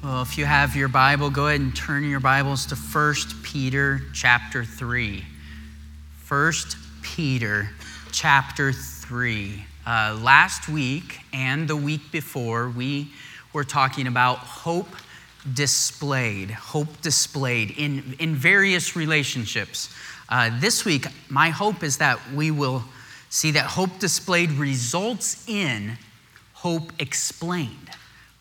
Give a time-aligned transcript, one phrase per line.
[0.00, 4.00] Well, if you have your Bible, go ahead and turn your Bibles to 1 Peter
[4.14, 5.24] chapter 3.
[6.28, 6.52] 1
[7.02, 7.70] Peter
[8.12, 9.64] chapter 3.
[9.84, 13.10] Uh, last week and the week before, we
[13.52, 14.86] were talking about hope
[15.52, 19.92] displayed, hope displayed in, in various relationships.
[20.28, 22.84] Uh, this week, my hope is that we will
[23.30, 25.98] see that hope displayed results in
[26.52, 27.87] hope explained.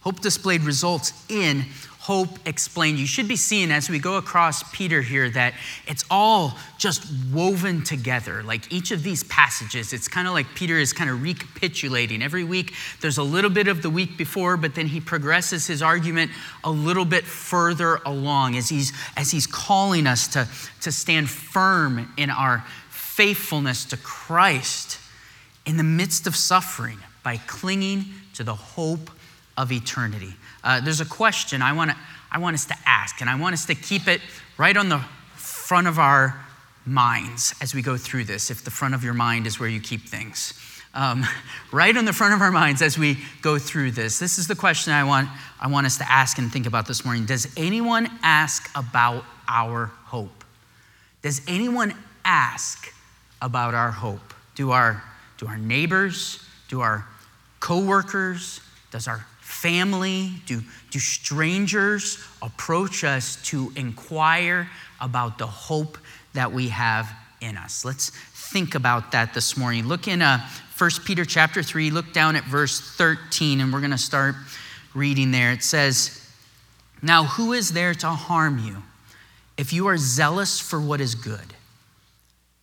[0.08, 1.66] Hope displayed results in
[2.00, 2.98] hope explained.
[2.98, 5.54] You should be seeing as we go across Peter here that
[5.86, 8.42] it's all just woven together.
[8.42, 12.24] Like each of these passages, it's kind of like Peter is kind of recapitulating.
[12.24, 15.82] Every week, there's a little bit of the week before, but then he progresses his
[15.82, 16.32] argument
[16.64, 20.48] a little bit further along as he's, as he's calling us to,
[20.84, 25.00] to stand firm in our faithfulness to Christ
[25.66, 29.10] in the midst of suffering by clinging to the hope
[29.58, 30.34] of eternity.
[30.64, 31.98] Uh, there's a question I want to
[32.30, 34.22] I want us to ask, and I want us to keep it
[34.58, 35.00] right on the
[35.36, 36.46] front of our
[36.86, 38.52] minds as we go through this.
[38.52, 40.54] If the front of your mind is where you keep things,
[40.94, 41.26] um,
[41.72, 44.20] right on the front of our minds as we go through this.
[44.20, 45.30] This is the question I want
[45.60, 47.26] I want us to ask and think about this morning.
[47.26, 50.44] Does anyone ask about our hope?
[51.22, 51.94] Does anyone
[52.26, 52.94] ask
[53.42, 54.34] about our hope?
[54.56, 55.04] Do our
[55.38, 56.44] do our neighbors?
[56.68, 57.06] Do our
[57.60, 58.60] coworkers?
[58.92, 65.98] Does our family, do, do strangers approach us to inquire about the hope
[66.34, 67.10] that we have
[67.40, 67.86] in us?
[67.86, 69.88] Let's think about that this morning.
[69.88, 70.46] Look in uh,
[70.78, 74.36] 1 Peter chapter 3, look down at verse 13, and we're going to start
[74.94, 75.54] reading there.
[75.54, 76.30] It says,
[77.02, 78.84] Now who is there to harm you
[79.58, 81.54] if you are zealous for what is good?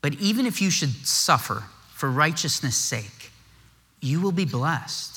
[0.03, 3.33] But even if you should suffer for righteousness' sake,
[4.03, 5.14] you will be blessed.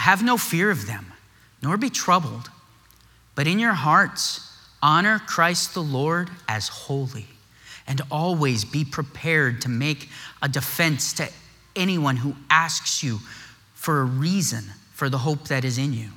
[0.00, 1.12] Have no fear of them,
[1.62, 2.48] nor be troubled,
[3.34, 4.50] but in your hearts
[4.82, 7.26] honor Christ the Lord as holy,
[7.86, 10.08] and always be prepared to make
[10.40, 11.28] a defense to
[11.76, 13.18] anyone who asks you
[13.74, 14.64] for a reason
[14.94, 16.08] for the hope that is in you.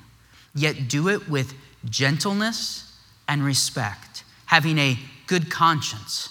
[0.55, 1.53] Yet do it with
[1.89, 2.89] gentleness
[3.27, 4.97] and respect, having a
[5.27, 6.29] good conscience,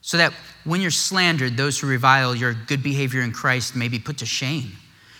[0.00, 0.32] so that
[0.62, 4.26] when you're slandered, those who revile your good behavior in Christ may be put to
[4.26, 4.76] shame.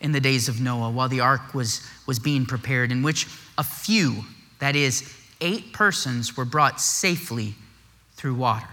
[0.00, 3.26] in the days of Noah while the ark was, was being prepared, in which
[3.58, 4.24] a few,
[4.58, 7.54] that is, eight persons, were brought safely
[8.14, 8.68] through water.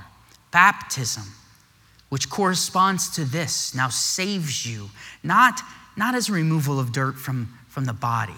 [0.52, 1.24] Baptism,
[2.10, 4.90] which corresponds to this, now saves you,
[5.24, 5.62] not,
[5.96, 8.34] not as a removal of dirt from, from the body,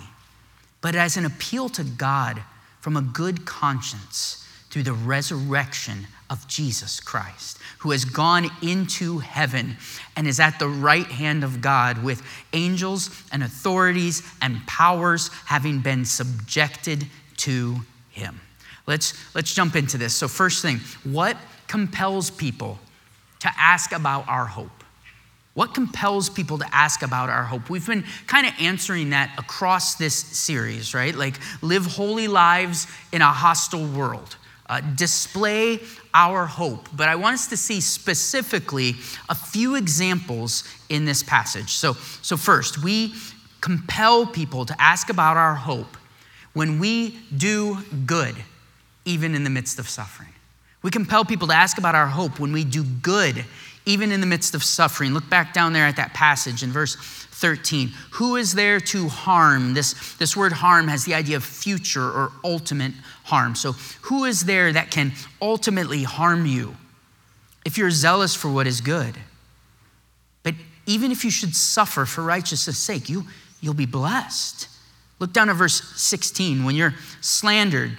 [0.81, 2.41] but as an appeal to God
[2.81, 9.77] from a good conscience through the resurrection of Jesus Christ, who has gone into heaven
[10.15, 12.21] and is at the right hand of God with
[12.53, 17.05] angels and authorities and powers having been subjected
[17.37, 17.77] to
[18.09, 18.39] him.
[18.85, 20.15] Let's, let's jump into this.
[20.15, 21.37] So, first thing, what
[21.67, 22.79] compels people
[23.39, 24.71] to ask about our hope?
[25.53, 27.69] What compels people to ask about our hope?
[27.69, 31.13] We've been kind of answering that across this series, right?
[31.13, 34.35] Like, live holy lives in a hostile world
[34.69, 35.79] uh, display
[36.13, 36.87] our hope.
[36.95, 38.95] But I want us to see specifically
[39.27, 41.71] a few examples in this passage.
[41.73, 43.13] So, so first, we
[43.61, 45.97] compel people to ask about our hope
[46.53, 48.35] when we do good,
[49.05, 50.29] even in the midst of suffering.
[50.81, 53.43] We compel people to ask about our hope when we do good,
[53.89, 55.15] even in the midst of suffering.
[55.15, 57.89] Look back down there at that passage in verse 13.
[58.11, 59.73] Who is there to harm?
[59.73, 62.91] This, this word harm has the idea of future or ultimate
[63.23, 63.55] harm.
[63.55, 63.71] So,
[64.03, 66.75] who is there that can ultimately harm you
[67.65, 69.17] if you're zealous for what is good?
[70.43, 70.53] But
[70.85, 73.25] even if you should suffer for righteousness' sake, you,
[73.59, 74.67] you'll be blessed.
[75.17, 76.63] Look down at verse 16.
[76.63, 77.97] When you're slandered,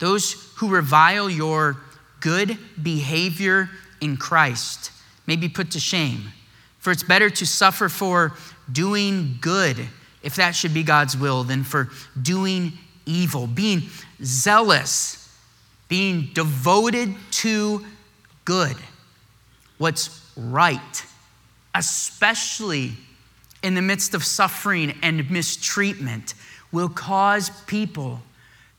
[0.00, 1.76] those who revile your
[2.18, 3.70] good behavior
[4.00, 4.90] in Christ
[5.28, 6.32] may be put to shame.
[6.78, 8.32] For it's better to suffer for
[8.72, 9.76] doing good,
[10.22, 11.90] if that should be God's will, than for
[12.20, 12.72] doing
[13.04, 13.46] evil.
[13.46, 13.82] Being
[14.24, 15.30] zealous,
[15.86, 17.84] being devoted to
[18.46, 18.74] good,
[19.76, 21.04] what's right,
[21.74, 22.92] especially
[23.62, 26.32] in the midst of suffering and mistreatment,
[26.72, 28.22] will cause people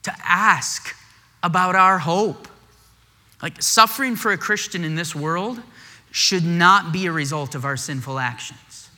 [0.02, 0.96] to ask
[1.44, 2.48] about our hope.
[3.40, 5.62] Like suffering for a Christian in this world
[6.10, 8.90] should not be a result of our sinful actions.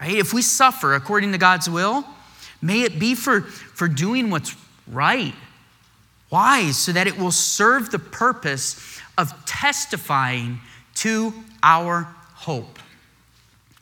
[0.00, 0.16] Right?
[0.16, 2.04] If we suffer according to God's will,
[2.62, 4.54] may it be for, for doing what's
[4.86, 5.34] right.
[6.28, 6.70] Why?
[6.72, 10.60] So that it will serve the purpose of testifying
[10.96, 12.02] to our
[12.34, 12.78] hope.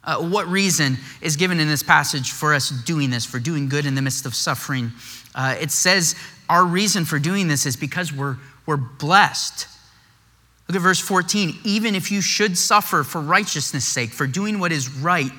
[0.04, 3.86] Uh, what reason is given in this passage for us doing this, for doing good
[3.86, 4.90] in the midst of suffering?
[5.34, 6.16] Uh, it says
[6.48, 8.36] our reason for doing this is because we're,
[8.66, 9.68] we're blessed.
[10.72, 11.58] Look at verse 14.
[11.64, 15.30] Even if you should suffer for righteousness' sake, for doing what is right,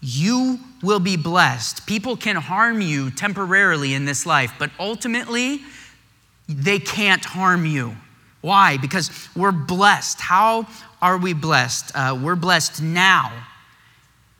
[0.00, 1.86] you will be blessed.
[1.86, 5.60] People can harm you temporarily in this life, but ultimately,
[6.48, 7.94] they can't harm you.
[8.40, 8.76] Why?
[8.76, 10.20] Because we're blessed.
[10.20, 10.66] How
[11.00, 11.92] are we blessed?
[11.94, 13.32] Uh, we're blessed now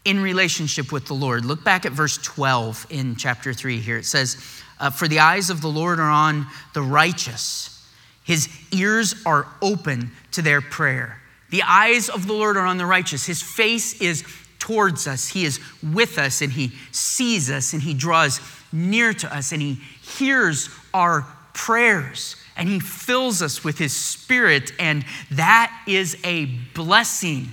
[0.05, 1.45] in relationship with the Lord.
[1.45, 3.99] Look back at verse 12 in chapter 3 here.
[3.99, 4.45] It says,
[4.81, 7.76] uh, For the eyes of the Lord are on the righteous,
[8.27, 11.23] his ears are open to their prayer.
[11.51, 13.25] The eyes of the Lord are on the righteous.
[13.25, 14.25] His face is
[14.59, 15.29] towards us.
[15.29, 18.41] He is with us and he sees us and he draws
[18.73, 21.25] near to us and he hears our
[21.55, 24.73] prayers and he fills us with his spirit.
[24.81, 27.49] And that is a blessing.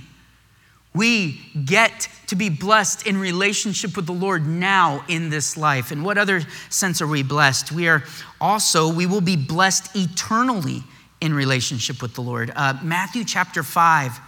[0.96, 5.92] We get to be blessed in relationship with the Lord now in this life.
[5.92, 6.42] In what other
[6.72, 7.72] sense are we blessed?
[7.72, 8.04] We are
[8.42, 10.84] also, we will be blessed eternally
[11.22, 12.52] in relationship with the Lord.
[12.56, 14.20] Uh, Matthew chapter 5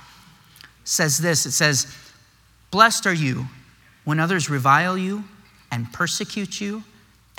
[0.83, 1.87] says this it says,
[2.69, 3.47] Blessed are you
[4.03, 5.23] when others revile you
[5.71, 6.83] and persecute you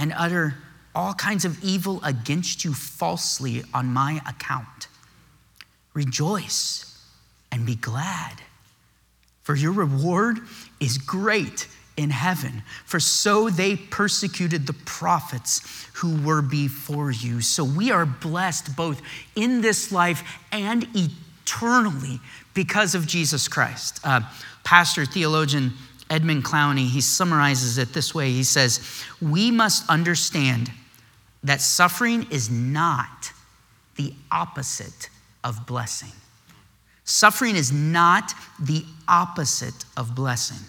[0.01, 0.57] and utter
[0.97, 4.89] all kinds of evil against you falsely on my account.
[5.95, 7.01] Rejoice
[7.53, 8.43] and be glad
[9.47, 10.41] for your reward
[10.81, 12.65] is great in heaven.
[12.85, 17.41] For so they persecuted the prophets who were before you.
[17.41, 19.01] So we are blessed both
[19.37, 22.19] in this life and eternally
[22.55, 24.01] because of Jesus Christ.
[24.03, 24.23] Uh,
[24.65, 25.75] Pastor, theologian
[26.11, 28.81] Edmund Clowney, he summarizes it this way He says,
[29.23, 30.73] We must understand
[31.45, 33.31] that suffering is not
[33.95, 35.09] the opposite
[35.45, 36.11] of blessing.
[37.07, 40.67] Suffering is not the opposite of blessing.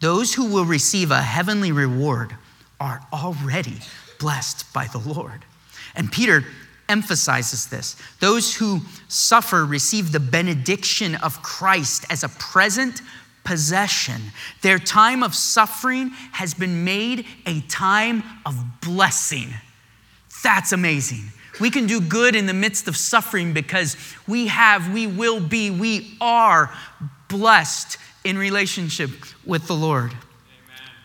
[0.00, 2.34] Those who will receive a heavenly reward
[2.80, 3.78] are already
[4.18, 5.44] blessed by the Lord.
[5.94, 6.44] And Peter
[6.88, 7.96] emphasizes this.
[8.18, 13.00] Those who suffer receive the benediction of Christ as a present
[13.44, 14.20] possession.
[14.62, 19.48] Their time of suffering has been made a time of blessing.
[20.42, 21.24] That's amazing.
[21.62, 25.70] We can do good in the midst of suffering because we have, we will be,
[25.70, 26.74] we are
[27.28, 29.10] blessed in relationship
[29.46, 30.10] with the Lord.
[30.10, 30.18] Amen.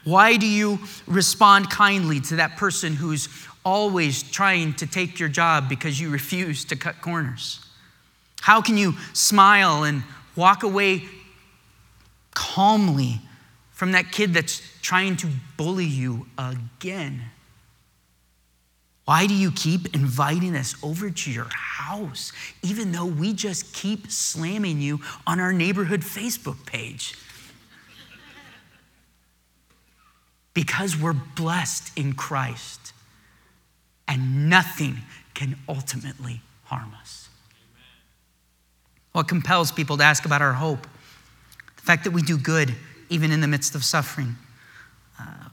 [0.03, 3.29] Why do you respond kindly to that person who's
[3.63, 7.63] always trying to take your job because you refuse to cut corners?
[8.41, 10.01] How can you smile and
[10.35, 11.03] walk away
[12.33, 13.21] calmly
[13.73, 17.21] from that kid that's trying to bully you again?
[19.07, 24.11] Why do you keep inviting us over to your house, even though we just keep
[24.11, 27.15] slamming you on our neighborhood Facebook page?
[30.53, 32.91] Because we're blessed in Christ,
[34.09, 34.97] and nothing
[35.33, 37.29] can ultimately harm us.
[39.13, 40.85] What compels people to ask about our hope?
[41.77, 42.75] The fact that we do good
[43.07, 44.35] even in the midst of suffering.
[45.17, 45.47] Uh,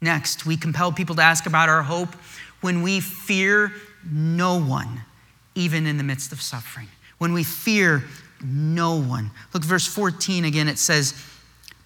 [0.00, 2.14] next, we compel people to ask about our hope
[2.62, 3.72] when we fear
[4.10, 5.02] no one,
[5.54, 6.88] even in the midst of suffering.
[7.18, 8.04] When we fear
[8.42, 9.30] no one.
[9.52, 11.14] Look, verse 14 again, it says,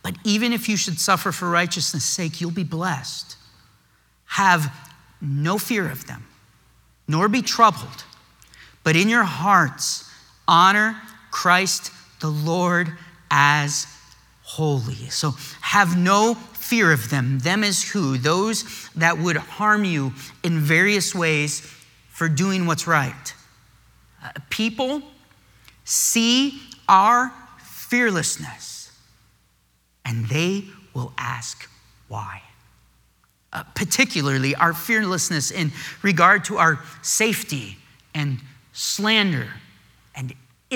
[0.03, 3.37] But even if you should suffer for righteousness' sake, you'll be blessed.
[4.27, 4.73] Have
[5.21, 6.27] no fear of them,
[7.09, 8.05] nor be troubled,
[8.85, 10.09] but in your hearts
[10.47, 11.91] honor Christ
[12.21, 12.93] the Lord
[13.31, 13.87] as
[14.43, 14.95] holy.
[15.11, 16.35] So have no
[16.69, 17.39] fear of them.
[17.41, 18.19] Them is who?
[18.19, 21.61] Those that would harm you in various ways
[22.09, 23.35] for doing what's right.
[24.23, 25.03] Uh, people
[25.85, 27.33] see our
[27.63, 28.91] fearlessness
[30.05, 31.69] and they will ask
[32.09, 32.43] why.
[33.53, 37.77] Uh, particularly our fearlessness in regard to our safety
[38.15, 38.39] and
[38.73, 39.66] slander and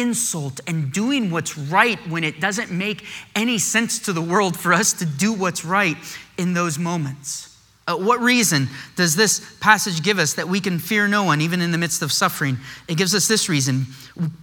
[0.00, 3.04] insult and doing what's right when it doesn't make
[3.36, 5.96] any sense to the world for us to do what's right
[6.38, 7.56] in those moments.
[7.86, 11.60] Uh, what reason does this passage give us that we can fear no one, even
[11.60, 12.56] in the midst of suffering?
[12.88, 13.86] It gives us this reason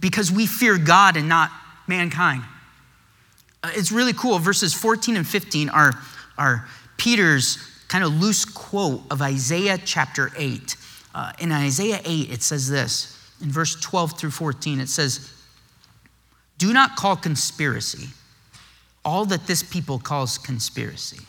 [0.00, 1.50] because we fear God and not
[1.86, 2.42] mankind.
[3.62, 4.38] Uh, it's really cool.
[4.38, 5.92] Verses 14 and 15 are,
[6.36, 10.76] are Peter's kind of loose quote of Isaiah chapter 8.
[11.14, 15.32] uh, in Isaiah 8, it says this in verse 12 through 14, it says,
[16.58, 18.08] Do not call conspiracy
[19.04, 21.20] all that this people calls conspiracy.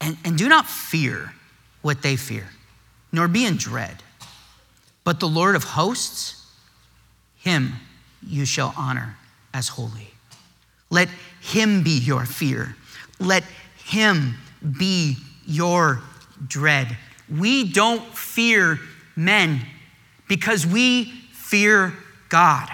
[0.00, 1.32] And, and do not fear
[1.82, 2.48] what they fear,
[3.12, 4.02] nor be in dread.
[5.04, 6.44] But the Lord of hosts,
[7.36, 7.74] him
[8.26, 9.16] you shall honor
[9.54, 10.10] as holy.
[10.90, 11.08] Let
[11.40, 12.74] him be your fear.
[13.20, 13.44] Let
[13.84, 14.34] him
[14.78, 16.00] be your
[16.46, 16.96] dread.
[17.28, 18.80] We don't fear
[19.14, 19.60] men
[20.26, 21.94] because we fear
[22.28, 22.68] God.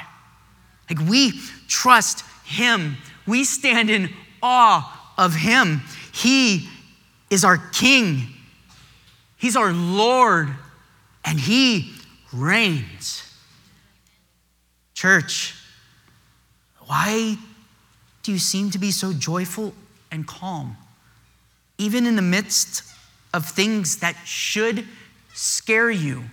[0.92, 1.32] Like we
[1.68, 4.10] trust Him, we stand in
[4.42, 5.80] awe of Him.
[6.12, 6.68] He
[7.30, 8.26] is our King,
[9.38, 10.50] He's our Lord,
[11.24, 11.94] and He
[12.32, 13.22] reigns.
[14.92, 15.54] Church,
[16.86, 17.36] why
[18.22, 19.72] do you seem to be so joyful
[20.10, 20.76] and calm,
[21.78, 22.82] even in the midst
[23.32, 24.86] of things that should
[25.32, 26.24] scare you?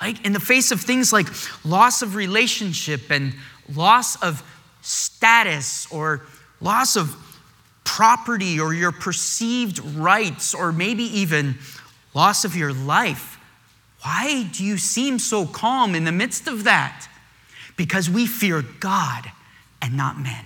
[0.00, 1.26] Like in the face of things like
[1.64, 3.34] loss of relationship and
[3.74, 4.42] loss of
[4.82, 6.22] status or
[6.60, 7.14] loss of
[7.84, 11.56] property or your perceived rights or maybe even
[12.14, 13.38] loss of your life.
[14.02, 17.08] Why do you seem so calm in the midst of that?
[17.76, 19.30] Because we fear God
[19.82, 20.44] and not men.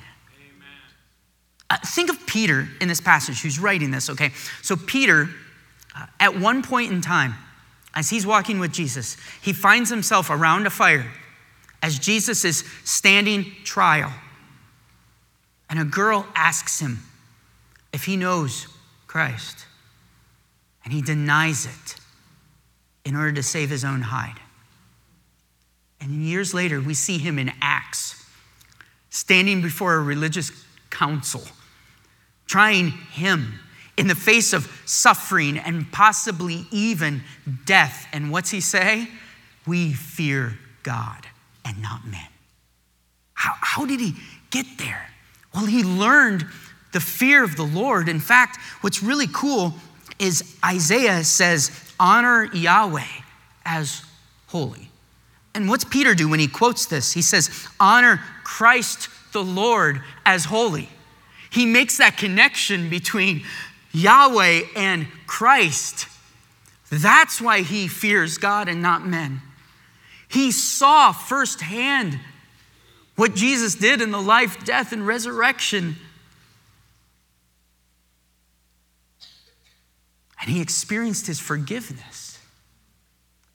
[1.71, 4.33] Uh, think of Peter in this passage who's writing this, okay?
[4.62, 5.31] So, Peter,
[5.97, 7.35] uh, at one point in time,
[7.95, 11.11] as he's walking with Jesus, he finds himself around a fire
[11.85, 14.11] as Jesus is standing trial.
[15.69, 17.00] And a girl asks him
[17.93, 18.67] if he knows
[19.07, 19.67] Christ.
[20.83, 21.97] And he denies it
[23.05, 24.41] in order to save his own hide.
[26.00, 28.25] And years later, we see him in Acts,
[29.11, 30.53] standing before a religious
[30.88, 31.43] council,
[32.47, 33.61] trying him
[33.99, 37.23] in the face of suffering and possibly even
[37.67, 38.07] death.
[38.11, 39.07] And what's he say?
[39.67, 41.26] We fear God
[41.64, 42.28] and not men.
[43.35, 44.14] How, how did he
[44.50, 45.11] get there?
[45.54, 46.47] Well, he learned
[46.92, 48.09] the fear of the Lord.
[48.09, 49.75] In fact, what's really cool
[50.18, 53.02] is Isaiah says, honor Yahweh
[53.64, 54.02] as
[54.47, 54.90] holy.
[55.54, 57.12] And what's Peter do when he quotes this?
[57.12, 60.88] He says, honor Christ the Lord as holy.
[61.50, 63.44] He makes that connection between
[63.92, 66.09] Yahweh and Christ.
[66.90, 69.40] That's why he fears God and not men.
[70.35, 72.19] He saw firsthand
[73.14, 75.95] what Jesus did in the life, death, and resurrection.
[80.41, 82.41] And he experienced his forgiveness,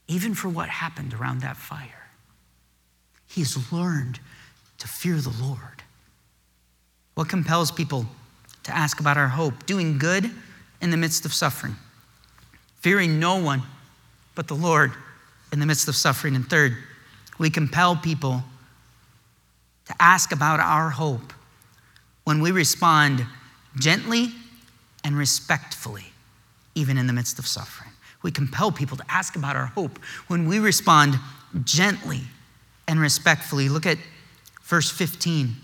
[0.08, 2.08] even for what happened around that fire.
[3.28, 4.22] He has learned
[4.78, 5.84] to fear the Lord.
[7.16, 8.06] What compels people
[8.64, 10.32] to ask about our hope, doing good
[10.82, 11.76] in the midst of suffering,
[12.80, 13.64] fearing no one
[14.34, 14.94] but the Lord
[15.51, 16.36] in the midst of suffering.
[16.36, 16.77] And third,
[17.38, 18.44] we compel people
[19.86, 21.34] to ask about our hope
[22.24, 23.25] when we respond
[23.77, 24.27] gently
[25.03, 26.06] and respectfully,
[26.75, 27.91] even in the midst of suffering.
[28.22, 31.15] We compel people to ask about our hope when we respond
[31.63, 32.22] gently
[32.88, 33.70] and respectfully.
[33.70, 33.98] Look at
[34.63, 35.56] verse 15.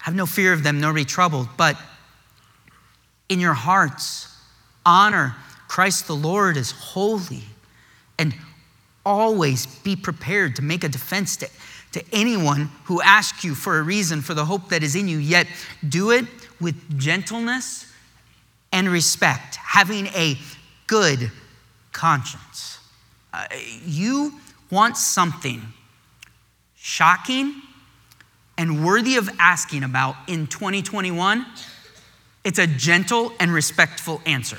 [0.00, 1.76] Have no fear of them, nor be troubled, but
[3.28, 4.26] in your hearts.
[4.86, 5.34] Honor
[5.66, 7.42] Christ the Lord as holy
[8.18, 8.34] and
[9.08, 11.48] always be prepared to make a defense to,
[11.92, 15.18] to anyone who asks you for a reason for the hope that is in you,
[15.18, 15.46] yet
[15.88, 16.26] do it
[16.60, 17.92] with gentleness
[18.72, 20.36] and respect, having a
[20.86, 21.30] good
[21.92, 22.78] conscience.
[23.32, 23.46] Uh,
[23.84, 24.34] you
[24.70, 25.62] want something
[26.76, 27.62] shocking
[28.56, 31.46] and worthy of asking about in 2021
[32.44, 34.56] it's a gentle and respectful answer.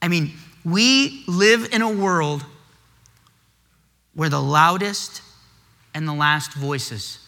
[0.00, 0.32] I mean,
[0.64, 2.44] we live in a world
[4.14, 5.22] where the loudest
[5.92, 7.18] and the last voices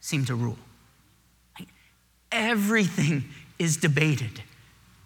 [0.00, 0.58] seem to rule.
[2.30, 3.24] everything
[3.58, 4.42] is debated,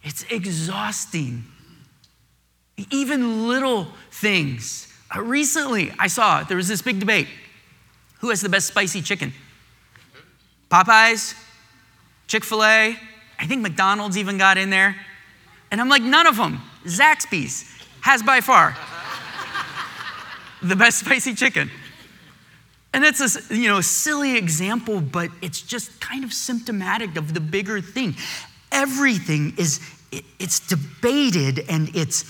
[0.02, 1.44] it's exhausting.
[2.90, 4.92] Even little things.
[5.14, 7.26] Uh, recently, I saw there was this big debate
[8.18, 9.32] who has the best spicy chicken?
[10.70, 11.34] Popeyes
[12.26, 12.96] Chick fil A,
[13.38, 14.96] I think McDonald's even got in there.
[15.70, 16.60] And I'm like, none of them.
[16.84, 17.64] Zaxby's
[18.00, 18.76] has by far
[20.62, 21.70] the best spicy chicken.
[22.96, 27.40] And it's a you know, silly example, but it's just kind of symptomatic of the
[27.40, 28.16] bigger thing.
[28.72, 29.80] Everything is,
[30.38, 32.24] it's debated and it's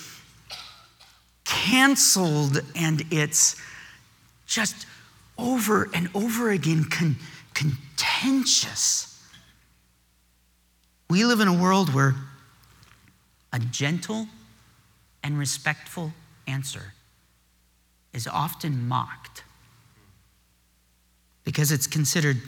[1.45, 3.61] canceled and it's
[4.47, 4.87] just
[5.39, 7.17] over and over again con-
[7.55, 9.23] contentious.
[11.09, 12.17] We live in a world where
[13.53, 14.27] a gentle
[15.23, 16.13] and respectful
[16.49, 16.93] answer
[18.17, 19.45] is often mocked
[21.45, 22.39] because it's considered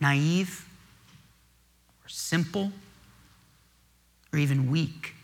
[0.00, 0.66] naive
[2.02, 2.72] or simple
[4.32, 5.14] or even weak.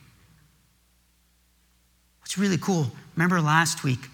[2.21, 4.11] What's really cool, remember last week,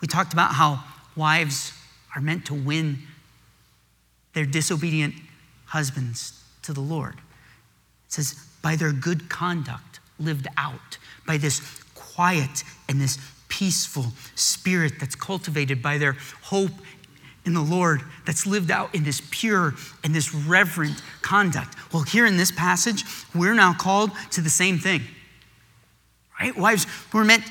[0.00, 0.82] we talked about how
[1.14, 1.74] wives
[2.16, 3.00] are meant to win
[4.32, 5.14] their disobedient
[5.66, 7.16] husbands to the Lord.
[8.06, 10.96] It says, by their good conduct lived out,
[11.26, 11.60] by this
[11.94, 13.18] quiet and this
[13.50, 16.72] peaceful spirit that's cultivated by their hope
[17.44, 21.74] in the Lord, that's lived out in this pure and this reverent conduct.
[21.92, 23.04] Well, here in this passage,
[23.34, 25.02] we're now called to the same thing.
[26.38, 26.56] Right?
[26.56, 27.44] Wives, we're meant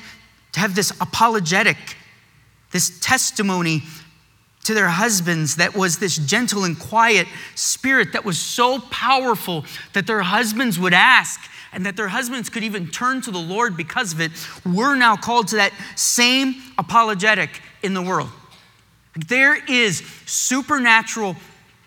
[0.52, 1.76] to have this apologetic,
[2.72, 3.82] this testimony
[4.64, 9.64] to their husbands that was this gentle and quiet spirit that was so powerful
[9.94, 11.40] that their husbands would ask
[11.72, 14.32] and that their husbands could even turn to the Lord because of it.
[14.66, 18.30] We're now called to that same apologetic in the world.
[19.28, 21.36] There is supernatural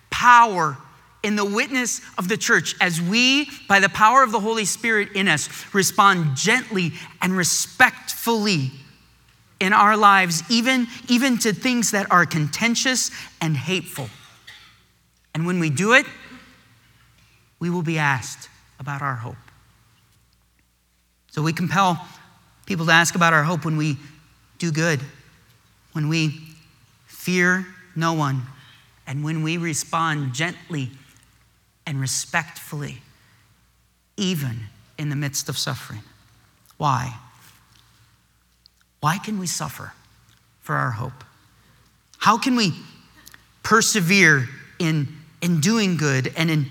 [0.09, 0.77] power
[1.23, 5.13] in the witness of the church as we, by the power of the Holy Spirit
[5.13, 8.71] in us, respond gently and respectfully
[9.59, 13.09] in our lives, even, even to things that are contentious
[13.39, 14.09] and hateful.
[15.33, 16.05] And when we do it,
[17.59, 19.37] we will be asked about our hope.
[21.33, 21.99] So we compel
[22.67, 23.97] people to ask about our hope when we
[24.59, 24.99] do good,
[25.93, 26.39] when we
[27.07, 28.43] fear no one,
[29.07, 30.91] and when we respond gently
[31.87, 32.99] and respectfully,
[34.15, 34.59] even
[34.99, 36.03] in the midst of suffering.
[36.77, 37.17] Why?
[38.99, 39.91] Why can we suffer
[40.61, 41.23] for our hope?
[42.19, 42.73] How can we
[43.63, 44.47] persevere
[44.77, 45.07] in,
[45.41, 46.67] in doing good and in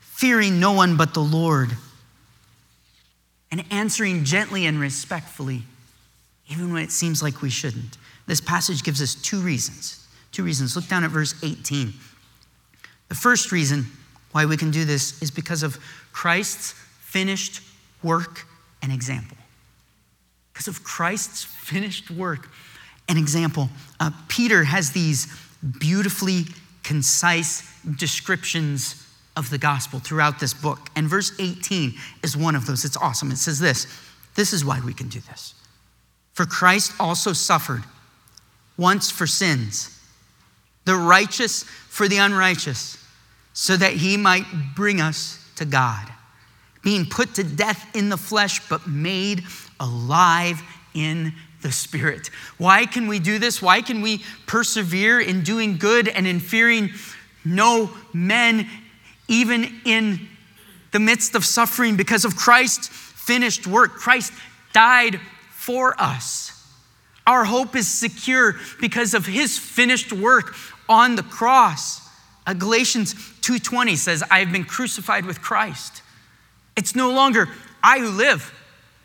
[0.00, 1.70] fearing no one but the Lord
[3.50, 5.62] and answering gently and respectfully,
[6.48, 7.98] even when it seems like we shouldn't?
[8.26, 10.06] This passage gives us two reasons.
[10.32, 10.76] Two reasons.
[10.76, 11.92] Look down at verse 18.
[13.08, 13.86] The first reason
[14.32, 15.78] why we can do this is because of
[16.12, 17.62] Christ's finished
[18.02, 18.46] work
[18.82, 19.36] and example
[20.60, 22.50] because of Christ's finished work.
[23.08, 25.26] and example uh, Peter has these
[25.78, 26.44] beautifully
[26.82, 30.90] concise descriptions of the gospel throughout this book.
[30.96, 32.84] And verse 18 is one of those.
[32.84, 33.30] It's awesome.
[33.30, 33.86] It says this
[34.34, 35.54] this is why we can do this.
[36.32, 37.82] For Christ also suffered
[38.76, 39.98] once for sins,
[40.84, 42.96] the righteous for the unrighteous,
[43.52, 46.08] so that he might bring us to God,
[46.82, 49.44] being put to death in the flesh, but made
[49.78, 50.62] alive
[50.94, 52.30] in the Spirit.
[52.56, 53.60] Why can we do this?
[53.60, 56.90] Why can we persevere in doing good and in fearing
[57.44, 58.68] no men,
[59.30, 60.28] even in
[60.90, 61.96] the midst of suffering?
[61.96, 63.92] Because of Christ's finished work.
[63.94, 64.32] Christ
[64.72, 66.52] died for us.
[67.26, 70.54] Our hope is secure because of his finished work
[70.88, 72.00] on the cross.
[72.46, 76.02] Uh, Galatians 2:20 says, "I have been crucified with Christ."
[76.76, 77.48] It's no longer
[77.82, 78.52] I who live,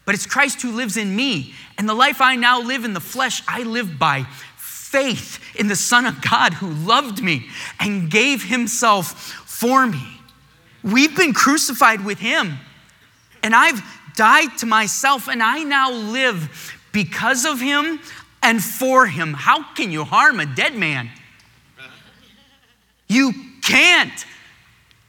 [0.06, 1.54] but it's Christ who lives in me.
[1.78, 4.26] And the life I now live in the flesh, I live by
[4.58, 10.15] faith in the Son of God who loved me and gave himself for me.
[10.86, 12.60] We've been crucified with him,
[13.42, 13.82] and I've
[14.16, 18.00] died to myself, and I now live because of him
[18.44, 19.34] and for him.
[19.34, 21.10] How can you harm a dead man?
[23.08, 24.26] You can't,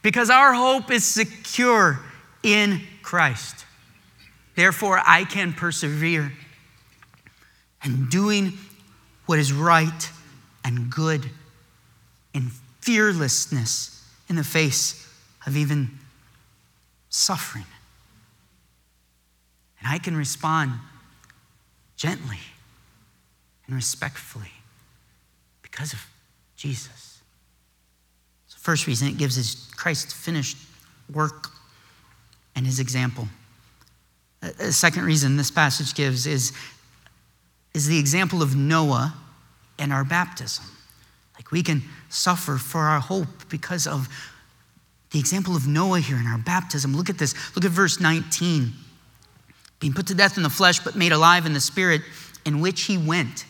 [0.01, 1.99] because our hope is secure
[2.41, 3.65] in Christ.
[4.55, 6.33] Therefore, I can persevere
[7.83, 8.53] and doing
[9.27, 10.09] what is right
[10.65, 11.29] and good
[12.33, 12.49] in
[12.81, 15.06] fearlessness in the face
[15.47, 15.89] of even
[17.09, 17.65] suffering.
[19.79, 20.73] And I can respond
[21.95, 22.39] gently
[23.65, 24.51] and respectfully
[25.61, 26.05] because of
[26.57, 27.21] Jesus.
[28.47, 30.57] So, first reason it gives is Christ's finished
[31.11, 31.47] work
[32.55, 33.27] and his example.
[34.41, 36.51] A second reason this passage gives is,
[37.73, 39.15] is the example of Noah
[39.79, 40.65] and our baptism.
[41.35, 44.09] Like we can suffer for our hope because of
[45.11, 46.95] the example of Noah here in our baptism.
[46.95, 47.33] Look at this.
[47.55, 48.73] Look at verse 19.
[49.79, 52.01] Being put to death in the flesh, but made alive in the spirit,
[52.45, 53.45] in which he went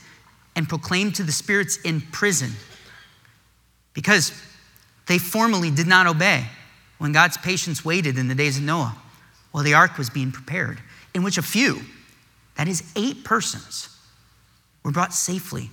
[0.56, 2.52] and proclaimed to the spirits in prison.
[3.94, 4.32] Because
[5.08, 6.46] they formerly did not obey
[6.98, 8.96] when God's patience waited in the days of Noah
[9.52, 10.80] while the ark was being prepared,
[11.14, 11.82] in which a few,
[12.56, 13.90] that is, eight persons,
[14.84, 15.70] were brought safely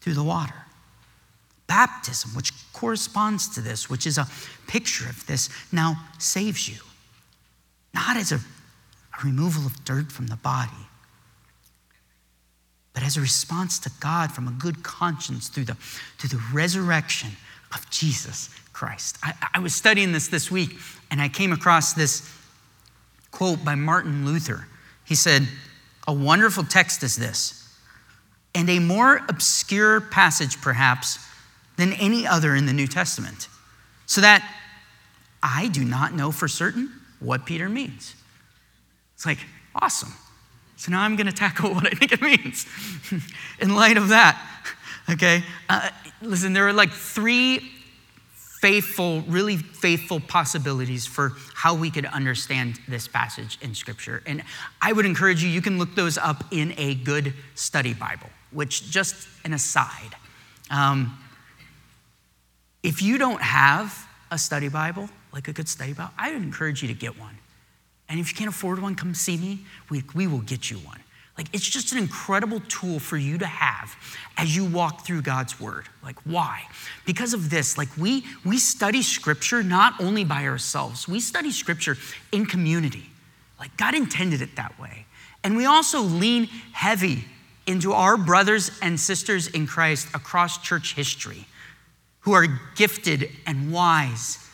[0.00, 0.65] through the water.
[1.66, 4.28] Baptism, which corresponds to this, which is a
[4.66, 6.78] picture of this, now saves you.
[7.94, 10.70] Not as a, a removal of dirt from the body,
[12.92, 15.74] but as a response to God from a good conscience through the,
[16.18, 17.30] through the resurrection
[17.74, 19.18] of Jesus Christ.
[19.22, 20.76] I, I was studying this this week
[21.10, 22.30] and I came across this
[23.30, 24.66] quote by Martin Luther.
[25.04, 25.46] He said,
[26.08, 27.74] A wonderful text is this,
[28.54, 31.18] and a more obscure passage perhaps
[31.76, 33.48] than any other in the New Testament,
[34.06, 34.48] so that
[35.42, 38.14] I do not know for certain what Peter means.
[39.14, 39.38] It's like,
[39.74, 40.12] awesome.
[40.76, 42.66] So now I'm going to tackle what I think it means
[43.60, 44.40] in light of that.
[45.10, 45.42] Okay?
[45.68, 47.60] Uh, listen, there are like three
[48.60, 54.22] faithful, really faithful possibilities for how we could understand this passage in Scripture.
[54.26, 54.42] And
[54.80, 58.90] I would encourage you, you can look those up in a good study Bible, which,
[58.90, 60.16] just an aside,
[60.70, 61.16] um,
[62.86, 66.82] if you don't have a study Bible, like a good study Bible, I would encourage
[66.82, 67.36] you to get one.
[68.08, 69.66] And if you can't afford one, come see me.
[69.90, 71.00] We, we will get you one.
[71.36, 73.94] Like, it's just an incredible tool for you to have
[74.36, 75.86] as you walk through God's word.
[76.02, 76.62] Like, why?
[77.04, 81.98] Because of this, like, we, we study scripture not only by ourselves, we study scripture
[82.30, 83.10] in community.
[83.58, 85.06] Like, God intended it that way.
[85.42, 87.24] And we also lean heavy
[87.66, 91.46] into our brothers and sisters in Christ across church history
[92.26, 94.44] who are gifted and wise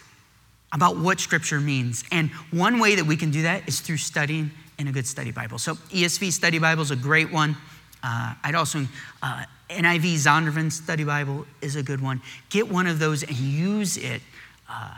[0.74, 2.04] about what Scripture means.
[2.12, 5.32] And one way that we can do that is through studying in a good study
[5.32, 5.58] Bible.
[5.58, 7.56] So, ESV Study Bible is a great one.
[8.02, 8.86] Uh, I'd also,
[9.22, 12.20] uh, NIV Zondervan Study Bible is a good one.
[12.50, 14.20] Get one of those and use it
[14.68, 14.94] uh,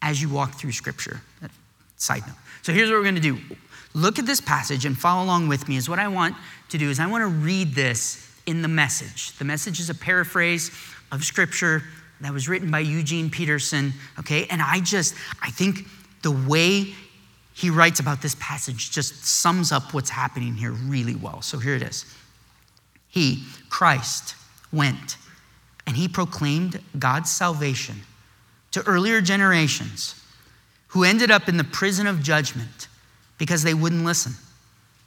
[0.00, 1.20] as you walk through Scripture.
[1.98, 2.36] Side note.
[2.62, 3.38] So, here's what we're going to do
[3.94, 5.76] look at this passage and follow along with me.
[5.76, 6.34] Is what I want
[6.70, 9.32] to do is I want to read this in the message.
[9.36, 10.70] The message is a paraphrase
[11.12, 11.82] of Scripture
[12.20, 14.46] that was written by Eugene Peterson, okay?
[14.50, 15.86] And I just, I think
[16.22, 16.94] the way
[17.54, 21.42] he writes about this passage just sums up what's happening here really well.
[21.42, 22.04] So here it is.
[23.08, 24.34] He, Christ,
[24.72, 25.16] went
[25.86, 27.96] and he proclaimed God's salvation
[28.72, 30.22] to earlier generations
[30.88, 32.88] who ended up in the prison of judgment
[33.38, 34.32] because they wouldn't listen.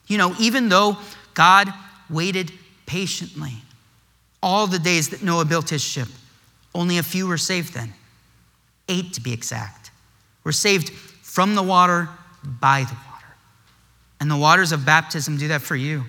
[0.08, 0.98] You know, even though
[1.34, 1.72] God
[2.10, 2.52] waited
[2.86, 3.54] patiently
[4.42, 6.08] all the days that Noah built his ship,
[6.80, 7.94] only a few were saved then.
[8.88, 9.92] Eight to be exact.
[10.46, 12.08] Were saved from the water,
[12.44, 13.26] by the water.
[14.22, 16.06] And the waters of baptism do that for you.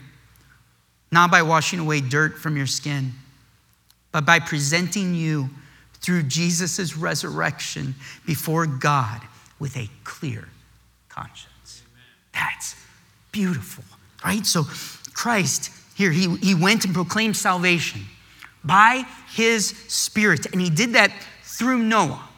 [1.10, 3.12] Not by washing away dirt from your skin,
[4.12, 5.50] but by presenting you
[5.94, 9.20] through Jesus' resurrection before God
[9.58, 10.48] with a clear
[11.08, 11.82] conscience.
[12.32, 12.76] That's
[13.32, 13.82] beautiful,
[14.24, 14.46] right?
[14.46, 14.64] So
[15.14, 18.02] Christ here, he, he went and proclaimed salvation
[18.64, 20.46] by his spirit.
[20.52, 22.28] And he did that through Noah.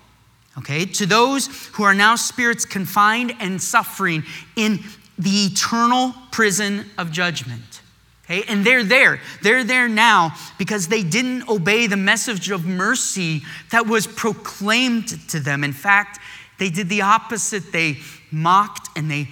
[0.58, 4.22] Okay, to those who are now spirits confined and suffering
[4.54, 4.80] in
[5.18, 7.80] the eternal prison of judgment.
[8.24, 9.20] Okay, and they're there.
[9.42, 15.40] They're there now because they didn't obey the message of mercy that was proclaimed to
[15.40, 15.64] them.
[15.64, 16.20] In fact,
[16.58, 17.72] they did the opposite.
[17.72, 17.98] They
[18.30, 19.28] mocked and they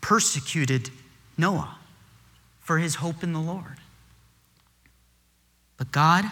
[0.00, 0.90] persecuted
[1.36, 1.76] Noah
[2.60, 3.77] for his hope in the Lord.
[5.78, 6.24] But God,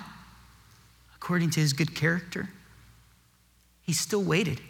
[1.15, 2.51] according to his good character,
[3.83, 4.61] he still waited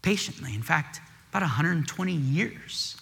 [0.00, 0.54] patiently.
[0.54, 2.96] In fact, about 120 years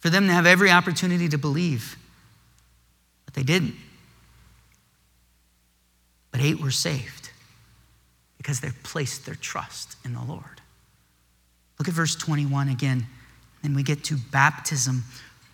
[0.00, 1.96] for them to have every opportunity to believe.
[3.24, 3.74] But they didn't.
[6.30, 7.30] But eight were saved
[8.36, 10.60] because they placed their trust in the Lord.
[11.78, 13.06] Look at verse 21 again.
[13.64, 15.02] and we get to baptism,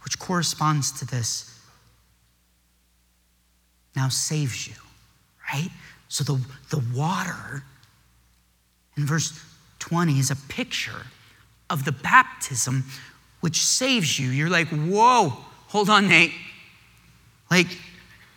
[0.04, 1.53] which corresponds to this
[3.96, 4.74] now saves you,
[5.52, 5.70] right?
[6.08, 7.62] So the, the water
[8.96, 9.38] in verse
[9.80, 11.06] 20 is a picture
[11.70, 12.84] of the baptism
[13.40, 14.30] which saves you.
[14.30, 15.32] You're like, whoa,
[15.68, 16.32] hold on, Nate.
[17.50, 17.66] Like,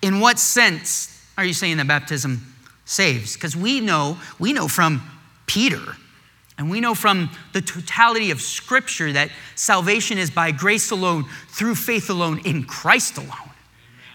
[0.01, 2.53] in what sense are you saying that baptism
[2.85, 3.35] saves?
[3.35, 5.01] Because we know, we know from
[5.45, 5.81] Peter,
[6.57, 11.75] and we know from the totality of Scripture that salvation is by grace alone, through
[11.75, 13.51] faith alone, in Christ alone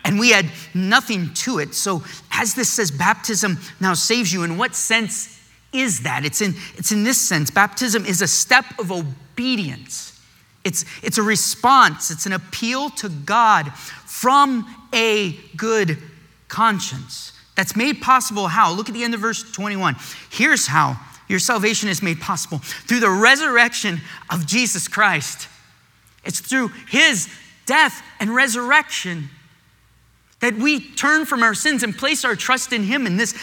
[0.04, 1.74] and we had nothing to it.
[1.74, 5.40] So, as this says, baptism now saves you, in what sense
[5.72, 6.24] is that?
[6.24, 7.50] It's in, it's in this sense.
[7.50, 10.20] Baptism is a step of obedience,
[10.64, 13.72] it's, it's a response, it's an appeal to God
[14.06, 15.98] from a good
[16.48, 17.32] conscience.
[17.56, 18.72] That's made possible how?
[18.72, 19.96] Look at the end of verse 21.
[20.30, 25.48] Here's how your salvation is made possible through the resurrection of Jesus Christ.
[26.24, 27.28] It's through his
[27.66, 29.30] death and resurrection
[30.42, 33.06] that we turn from our sins and place our trust in Him.
[33.06, 33.34] And this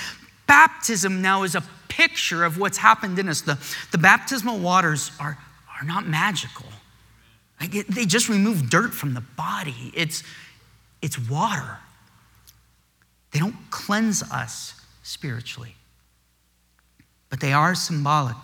[0.46, 3.42] baptism now is a picture of what's happened in us.
[3.42, 3.58] The,
[3.92, 5.38] the baptismal waters are,
[5.80, 6.68] are not magical,
[7.60, 9.92] like it, they just remove dirt from the body.
[9.96, 10.24] It's,
[11.02, 11.78] it's water
[13.32, 15.76] They don't cleanse us spiritually.
[17.30, 18.38] But they are symbolic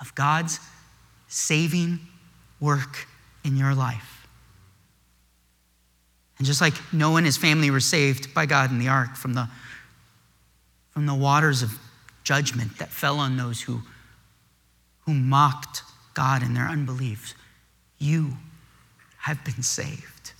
[0.00, 0.60] of God's
[1.28, 2.00] saving
[2.60, 3.06] work
[3.44, 4.11] in your life.
[6.42, 9.34] And just like Noah and his family were saved by God in the ark from
[9.34, 9.48] the,
[10.90, 11.78] from the waters of
[12.24, 13.82] judgment that fell on those who,
[15.02, 17.34] who mocked God in their unbelief,
[17.98, 18.38] you
[19.18, 20.32] have been saved.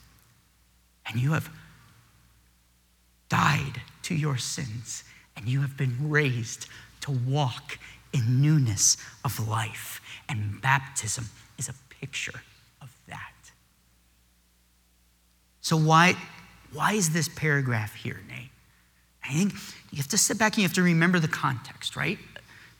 [1.06, 1.48] And you have
[3.28, 5.04] died to your sins,
[5.36, 6.66] and you have been raised
[7.02, 7.78] to walk
[8.12, 10.00] in newness of life.
[10.28, 11.26] And baptism
[11.58, 12.42] is a picture
[12.80, 13.32] of that.
[15.62, 16.16] So, why,
[16.72, 18.50] why is this paragraph here, Nate?
[19.24, 19.54] I think
[19.90, 22.18] you have to sit back and you have to remember the context, right?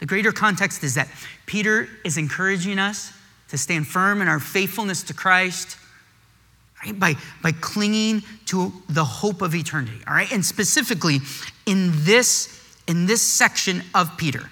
[0.00, 1.08] The greater context is that
[1.46, 3.12] Peter is encouraging us
[3.48, 5.76] to stand firm in our faithfulness to Christ,
[6.84, 6.98] right?
[6.98, 10.30] By, by clinging to the hope of eternity, all right?
[10.32, 11.20] And specifically
[11.66, 14.50] in this, in this section of Peter,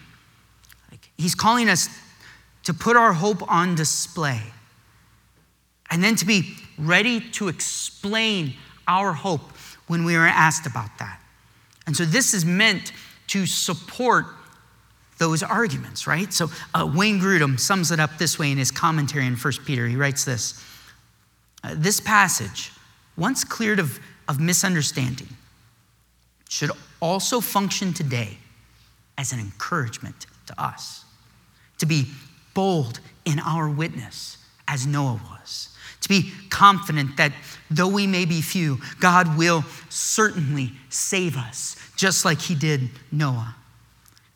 [0.92, 1.88] like he's calling us
[2.62, 4.40] to put our hope on display
[5.90, 8.54] and then to be ready to explain
[8.86, 9.42] our hope
[9.86, 11.20] when we are asked about that.
[11.86, 12.92] And so this is meant
[13.28, 14.26] to support
[15.18, 16.32] those arguments, right?
[16.32, 19.86] So uh, Wayne Grudem sums it up this way in his commentary in 1 Peter.
[19.86, 20.64] He writes this
[21.62, 22.72] uh, This passage,
[23.16, 25.28] once cleared of, of misunderstanding,
[26.48, 28.38] should also function today
[29.18, 31.04] as an encouragement to us
[31.78, 32.06] to be
[32.54, 37.32] bold in our witness as Noah was to be confident that
[37.70, 43.56] though we may be few, God will certainly save us, just like he did Noah.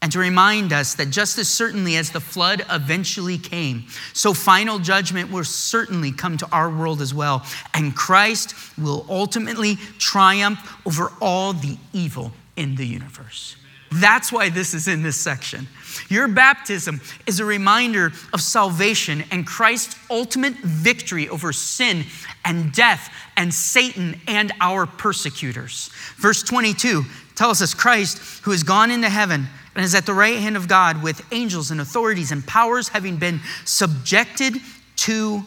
[0.05, 4.79] And to remind us that just as certainly as the flood eventually came, so final
[4.79, 7.42] judgment will certainly come to our world as well.
[7.72, 13.57] And Christ will ultimately triumph over all the evil in the universe.
[13.95, 15.69] That's why this is in this section.
[16.09, 22.05] Your baptism is a reminder of salvation and Christ's ultimate victory over sin
[22.45, 25.91] and death and Satan and our persecutors.
[26.17, 27.05] Verse 22
[27.37, 30.69] tells us Christ, who has gone into heaven and is at the right hand of
[30.69, 34.55] God with angels and authorities and powers having been subjected
[34.97, 35.43] to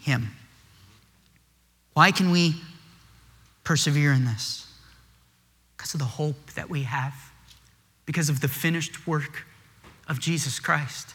[0.00, 0.30] him.
[1.92, 2.56] Why can we
[3.62, 4.66] persevere in this?
[5.76, 7.14] Because of the hope that we have,
[8.06, 9.46] because of the finished work
[10.08, 11.14] of Jesus Christ.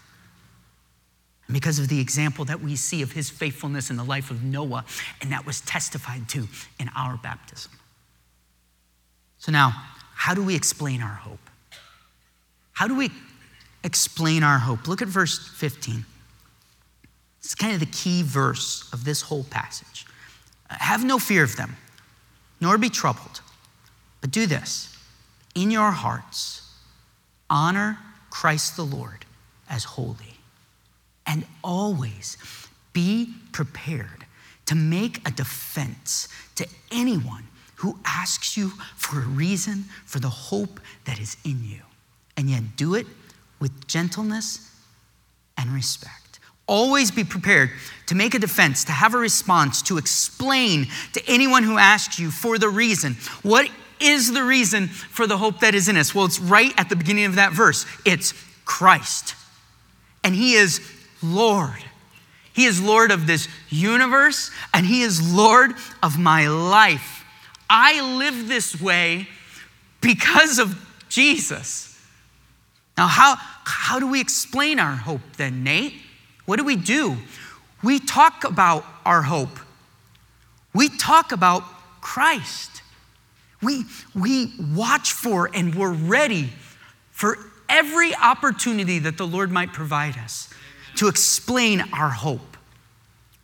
[1.48, 4.44] And because of the example that we see of his faithfulness in the life of
[4.44, 4.86] Noah,
[5.22, 6.48] and that was testified to
[6.80, 7.72] in our baptism.
[9.38, 9.72] So, now,
[10.14, 11.40] how do we explain our hope?
[12.74, 13.10] How do we
[13.84, 14.88] explain our hope?
[14.88, 16.06] Look at verse 15.
[17.40, 20.06] It's kind of the key verse of this whole passage.
[20.70, 21.78] Have no fear of them,
[22.62, 23.42] nor be troubled,
[24.22, 24.96] but do this
[25.56, 26.69] in your hearts,
[27.50, 29.26] honor Christ the Lord
[29.70, 30.38] as holy.
[31.26, 32.38] And always
[32.94, 34.26] be prepared
[34.66, 40.80] to make a defense to anyone who asks you for a reason for the hope
[41.06, 41.82] that is in you.
[42.36, 43.08] And yet do it
[43.60, 44.72] with gentleness
[45.58, 46.40] and respect.
[46.68, 47.72] Always be prepared
[48.08, 52.32] to make a defense, to have a response, to explain to anyone who asks you
[52.32, 53.16] for the reason.
[53.42, 56.14] What is the reason for the hope that is in us?
[56.14, 58.34] Well, it's right at the beginning of that verse it's
[58.66, 59.36] Christ.
[60.24, 60.82] And He is
[61.24, 61.84] Lord.
[62.54, 67.24] He is Lord of this universe, and He is Lord of my life.
[67.70, 69.28] I live this way
[70.02, 70.76] because of
[71.08, 71.98] Jesus.
[72.98, 75.94] Now, how, how do we explain our hope then, Nate?
[76.46, 77.16] What do we do?
[77.84, 79.58] We talk about our hope.
[80.74, 81.64] We talk about
[82.02, 82.82] Christ.
[83.62, 86.50] We, we watch for and we're ready
[87.12, 90.54] for every opportunity that the Lord might provide us
[90.96, 92.58] to explain our hope.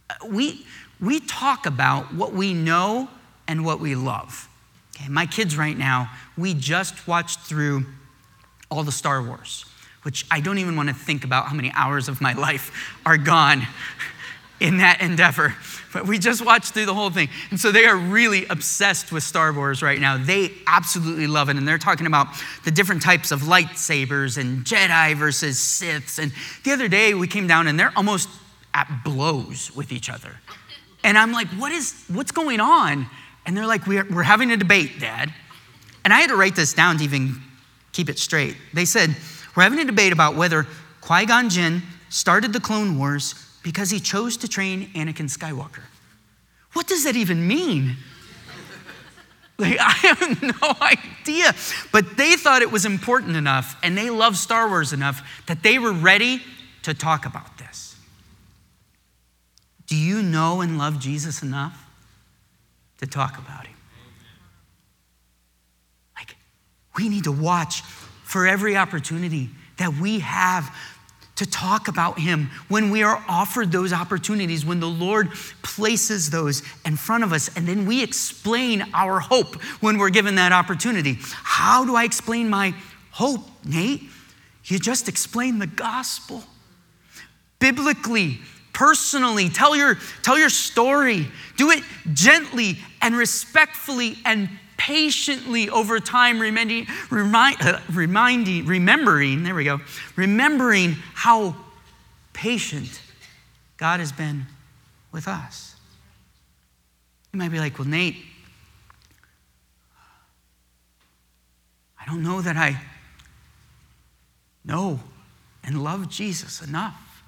[0.10, 0.66] Uh, we,
[1.00, 3.10] we talk about what we know
[3.48, 4.50] and what we love.
[4.96, 7.86] Okay, my kids right now, we just watched through
[8.72, 9.66] all the Star Wars,
[10.04, 13.18] which I don't even want to think about how many hours of my life are
[13.18, 13.68] gone
[14.60, 15.56] in that endeavor.
[15.96, 17.30] But we just watched through the whole thing.
[17.52, 20.18] And so they are really obsessed with Star Wars right now.
[20.18, 21.56] They absolutely love it.
[21.56, 22.28] And they're talking about
[22.66, 26.20] the different types of lightsabers and Jedi versus Siths.
[26.20, 26.34] And
[26.66, 28.28] the other day we came down and they're almost
[28.74, 30.32] at blows with each other.
[31.06, 33.10] And I'm like, what is, what's going on?
[33.46, 35.34] And they're like, we're, we're having a debate, Dad.
[36.04, 37.42] And I had to write this down to even
[37.94, 38.58] keep it straight.
[38.74, 39.16] They said,
[39.56, 40.68] we're having a debate about whether
[41.00, 45.82] Qui Gon Jinn started the Clone Wars because he chose to train Anakin Skywalker.
[46.74, 47.98] What does that even mean?
[49.58, 51.56] Like, I have no idea.
[51.94, 55.80] But they thought it was important enough and they loved Star Wars enough that they
[55.80, 56.42] were ready
[56.82, 57.96] to talk about this.
[59.88, 61.86] Do you know and love Jesus enough
[62.98, 63.78] to talk about him?
[66.18, 66.36] Like,
[66.98, 67.80] we need to watch
[68.26, 70.70] for every opportunity that we have
[71.36, 76.64] to talk about Him when we are offered those opportunities, when the Lord places those
[76.86, 81.18] in front of us, and then we explain our hope when we're given that opportunity.
[81.20, 82.74] How do I explain my
[83.12, 84.04] hope, Nate?
[84.66, 86.44] You just explain the gospel.
[87.60, 88.40] Biblically,
[88.74, 91.28] personally, tell your, tell your story.
[91.58, 99.56] Do it gently and respectfully and patiently over time, reminding, remind, uh, reminding, remembering, there
[99.56, 99.80] we go,
[100.16, 101.56] remembering how
[102.34, 103.02] patient
[103.78, 104.46] God has been
[105.12, 105.76] with us.
[107.34, 108.18] You might be like, well, Nate,
[112.00, 112.80] I don't know that I
[114.64, 115.00] know
[115.64, 117.24] and love Jesus enough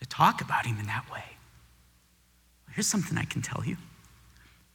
[0.00, 1.24] to talk about him in that way.
[2.72, 3.78] Here's something I can tell you.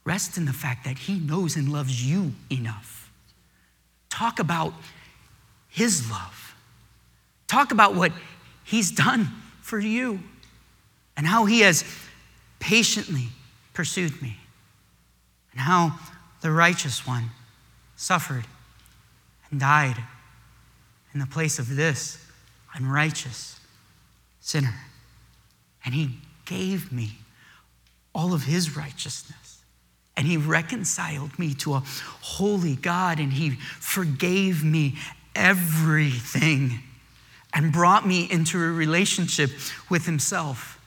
[0.03, 3.11] Rest in the fact that He knows and loves you enough.
[4.09, 4.73] Talk about
[5.69, 6.55] His love.
[7.47, 8.11] Talk about what
[8.63, 9.29] He's done
[9.61, 10.19] for you
[11.15, 11.83] and how He has
[12.59, 13.27] patiently
[13.73, 14.37] pursued me
[15.51, 15.99] and how
[16.41, 17.29] the righteous one
[17.95, 18.45] suffered
[19.49, 19.97] and died
[21.13, 22.25] in the place of this
[22.73, 23.59] unrighteous
[24.39, 24.75] sinner.
[25.85, 27.19] And He gave me
[28.15, 29.40] all of His righteousness
[30.17, 31.84] and he reconciled me to a
[32.21, 34.95] holy God and he forgave me
[35.36, 36.80] everything
[37.54, 39.50] and brought me into a relationship
[39.89, 40.80] with himself.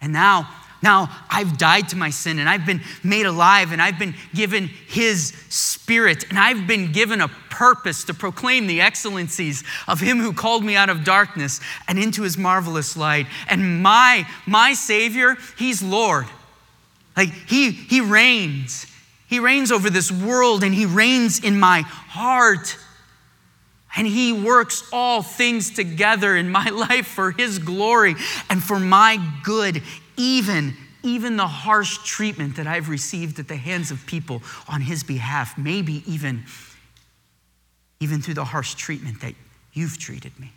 [0.00, 0.48] And now,
[0.82, 4.68] now I've died to my sin and I've been made alive and I've been given
[4.86, 10.32] his spirit and I've been given a purpose to proclaim the excellencies of him who
[10.32, 13.26] called me out of darkness and into his marvelous light.
[13.48, 16.26] And my my savior, he's Lord.
[17.18, 18.86] Like he, he reigns.
[19.26, 22.76] He reigns over this world and he reigns in my heart.
[23.96, 28.14] And he works all things together in my life for his glory
[28.48, 29.82] and for my good,
[30.16, 35.04] even even the harsh treatment that I've received at the hands of people on his
[35.04, 36.44] behalf, maybe even,
[38.00, 39.34] even through the harsh treatment that
[39.72, 40.52] you've treated me.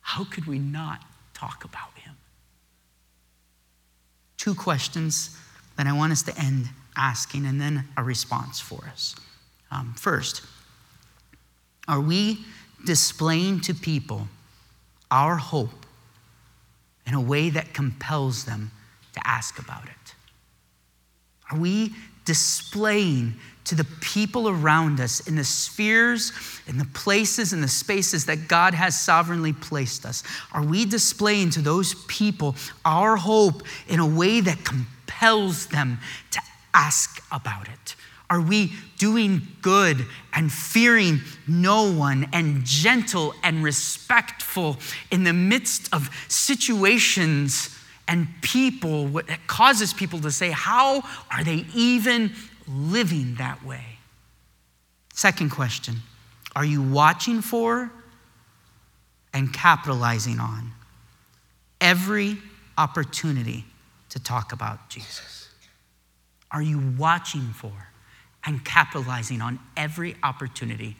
[0.00, 1.93] How could we not talk about
[4.44, 5.34] two questions
[5.78, 9.16] that I want us to end asking and then a response for us.
[9.70, 10.42] Um, first,
[11.88, 12.44] are we
[12.84, 14.28] displaying to people
[15.10, 15.86] our hope
[17.06, 18.70] in a way that compels them
[19.14, 20.14] to ask about it?
[21.50, 21.94] Are we
[22.26, 26.32] displaying to the people around us in the spheres,
[26.66, 30.22] in the places, in the spaces that God has sovereignly placed us?
[30.52, 35.98] Are we displaying to those people our hope in a way that compels them
[36.32, 36.40] to
[36.74, 37.96] ask about it?
[38.30, 44.78] Are we doing good and fearing no one and gentle and respectful
[45.10, 51.64] in the midst of situations and people that causes people to say, How are they
[51.74, 52.32] even
[52.68, 53.98] living that way?
[55.12, 55.96] Second question
[56.56, 57.90] Are you watching for
[59.32, 60.72] and capitalizing on
[61.80, 62.38] every
[62.78, 63.64] opportunity
[64.10, 65.48] to talk about Jesus?
[66.50, 67.88] Are you watching for
[68.44, 70.96] and capitalizing on every opportunity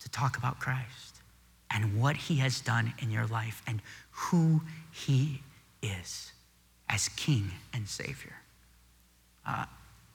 [0.00, 1.20] to talk about Christ
[1.70, 5.42] and what he has done in your life and who he
[5.82, 6.32] is
[6.88, 8.34] as King and Savior?
[9.46, 9.66] Uh,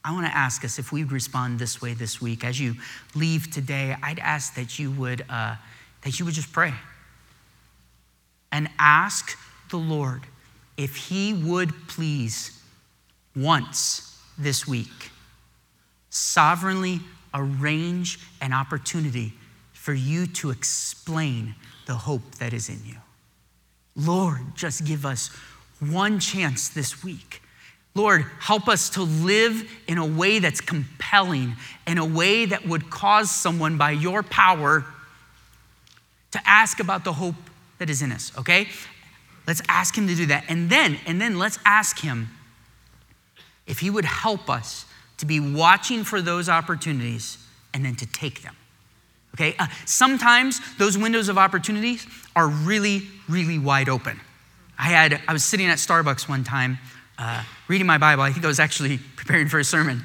[0.06, 2.46] I want to ask us if we would respond this way this week.
[2.46, 2.76] As you
[3.16, 5.56] leave today, I'd ask that you would, uh,
[6.04, 6.76] that you would just pray
[8.52, 9.36] and ask
[9.72, 10.22] the Lord
[10.78, 12.62] if He would please
[13.36, 15.12] once this week
[16.12, 17.00] sovereignly
[17.34, 19.34] arrange an opportunity
[19.74, 21.56] for you to explain
[21.88, 22.98] the hope that is in you.
[23.96, 25.30] Lord, just give us
[25.80, 27.42] one chance this week
[27.96, 31.56] Lord, help us to live in a way that's compelling,
[31.88, 34.86] in a way that would cause someone by your power
[36.32, 37.36] to ask about the hope
[37.80, 38.68] that is in us, okay?
[39.48, 40.44] Let's ask him to do that.
[40.50, 42.30] And then, and then let's ask him
[43.66, 44.86] if he would help us
[45.18, 47.38] to be watching for those opportunities
[47.74, 48.56] and then to take them.
[49.36, 49.56] Okay?
[49.58, 54.20] Uh, sometimes those windows of opportunities are really, really wide open.
[54.78, 56.80] I had I was sitting at Starbucks one time
[57.18, 58.24] uh, reading my Bible.
[58.24, 60.04] I think I was actually preparing for a sermon.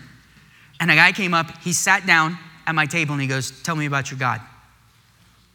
[0.81, 3.77] And a guy came up, he sat down at my table and he goes, Tell
[3.77, 4.41] me about your God.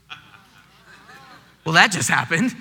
[1.66, 2.56] well, that just happened.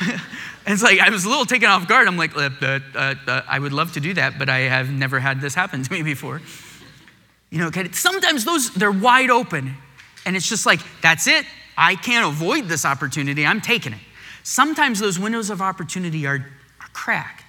[0.00, 0.20] and
[0.66, 2.06] it's like, I was a little taken off guard.
[2.06, 4.90] I'm like, uh, uh, uh, uh I would love to do that, but I have
[4.90, 6.40] never had this happen to me before.
[7.50, 9.74] You know, sometimes those, they're wide open.
[10.26, 11.46] And it's just like, that's it.
[11.76, 13.46] I can't avoid this opportunity.
[13.46, 14.00] I'm taking it.
[14.42, 16.46] Sometimes those windows of opportunity are,
[16.80, 17.43] are cracked,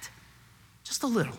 [0.86, 1.38] just a little.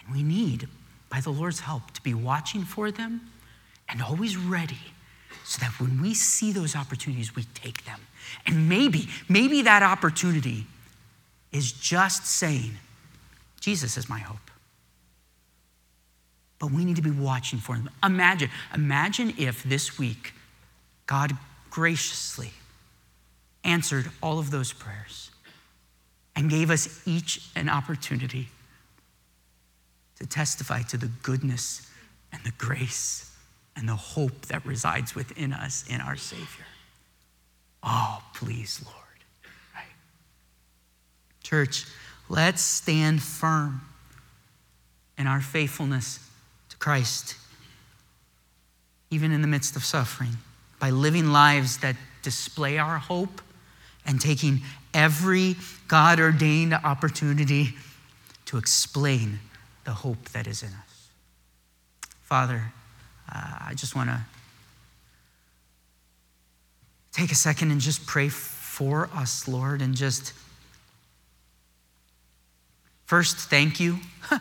[0.00, 0.68] And we need,
[1.08, 3.22] by the Lord's help, to be watching for them
[3.88, 4.78] and always ready
[5.44, 8.00] so that when we see those opportunities, we take them.
[8.46, 10.66] And maybe, maybe that opportunity
[11.52, 12.72] is just saying,
[13.60, 14.38] Jesus is my hope.
[16.58, 17.90] But we need to be watching for them.
[18.02, 20.32] Imagine, imagine if this week
[21.06, 21.32] God
[21.70, 22.52] graciously
[23.64, 25.30] answered all of those prayers
[26.36, 28.48] and gave us each an opportunity
[30.18, 31.86] to testify to the goodness
[32.32, 33.30] and the grace
[33.76, 36.64] and the hope that resides within us in our Savior.
[37.82, 38.96] Oh, please, Lord.
[39.74, 39.84] Right?
[41.42, 41.84] Church,
[42.28, 43.82] let's stand firm
[45.18, 46.18] in our faithfulness
[46.70, 47.36] to Christ,
[49.10, 50.36] even in the midst of suffering,
[50.80, 53.42] by living lives that display our hope
[54.06, 54.60] and taking
[54.94, 55.56] every
[55.88, 57.74] God ordained opportunity
[58.46, 59.40] to explain
[59.84, 61.08] the hope that is in us.
[62.22, 62.72] Father,
[63.32, 64.20] uh, I just want to
[67.12, 70.32] take a second and just pray for us, Lord, and just
[73.06, 73.98] first thank you.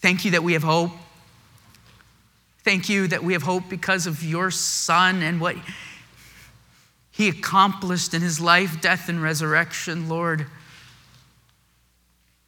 [0.00, 0.90] thank you that we have hope.
[2.62, 5.56] Thank you that we have hope because of your Son and what
[7.16, 10.46] he accomplished in his life, death, and resurrection, Lord.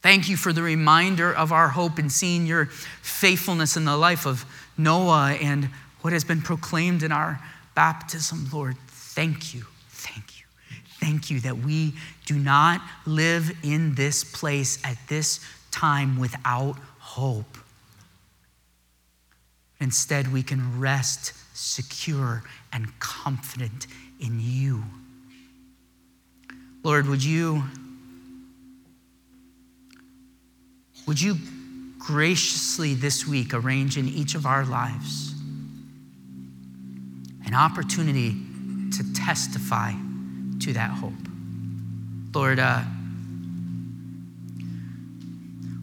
[0.03, 4.27] Thank you for the reminder of our hope in seeing your faithfulness in the life
[4.27, 4.45] of
[4.77, 5.67] Noah and
[6.01, 7.41] what has been proclaimed in our
[7.77, 8.77] baptism, Lord.
[8.89, 9.67] Thank you.
[9.91, 10.47] Thank you.
[10.99, 11.95] Thank you that we
[12.25, 15.39] do not live in this place at this
[15.71, 17.57] time without hope.
[19.79, 22.43] Instead, we can rest secure
[22.73, 23.87] and confident
[24.21, 24.83] in you.
[26.83, 27.65] Lord, would you
[31.07, 31.37] would you
[31.99, 35.35] graciously this week arrange in each of our lives
[37.47, 38.35] an opportunity
[38.93, 39.93] to testify
[40.61, 41.13] to that hope?
[42.35, 42.83] Lord, uh,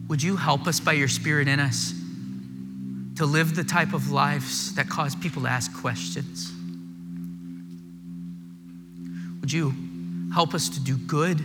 [0.08, 1.92] would you help us by your Spirit in us
[3.16, 6.53] to live the type of lives that cause people to ask questions?
[9.44, 9.74] Would you
[10.32, 11.38] help us to do good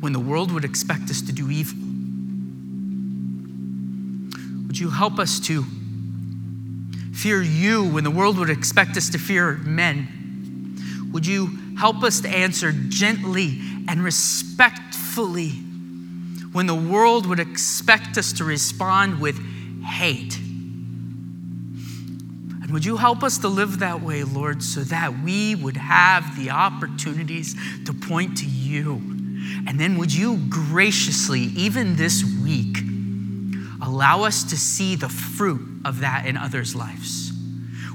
[0.00, 1.76] when the world would expect us to do evil?
[4.66, 5.62] Would you help us to
[7.12, 11.10] fear you when the world would expect us to fear men?
[11.12, 15.50] Would you help us to answer gently and respectfully
[16.52, 19.38] when the world would expect us to respond with
[19.84, 20.38] hate?
[22.72, 26.50] Would you help us to live that way, Lord, so that we would have the
[26.50, 27.54] opportunities
[27.84, 28.96] to point to you?
[29.66, 32.78] And then would you graciously, even this week,
[33.82, 37.32] allow us to see the fruit of that in others' lives?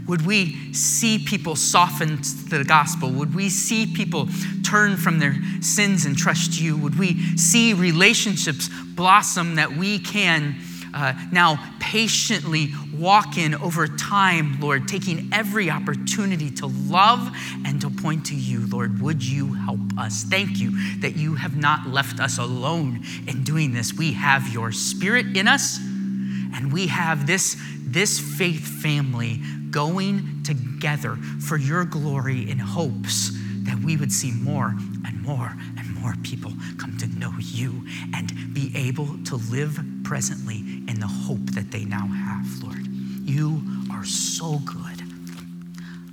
[0.07, 3.11] Would we see people soften to the gospel?
[3.11, 4.29] Would we see people
[4.63, 6.77] turn from their sins and trust you?
[6.77, 10.55] Would we see relationships blossom that we can
[10.95, 17.29] uh, now patiently walk in over time, Lord, taking every opportunity to love
[17.65, 19.01] and to point to you, Lord.
[19.01, 20.23] Would you help us?
[20.23, 20.71] Thank you
[21.01, 23.93] that you have not left us alone in doing this.
[23.93, 29.41] We have your spirit in us, and we have this, this faith family
[29.71, 33.31] going together for your glory in hopes
[33.63, 34.73] that we would see more
[35.05, 37.83] and more and more people come to know you
[38.13, 42.87] and be able to live presently in the hope that they now have, Lord.
[43.27, 45.01] You are so good.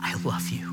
[0.00, 0.71] I love you.